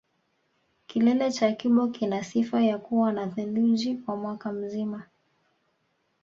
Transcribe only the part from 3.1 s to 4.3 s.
na theluji kwa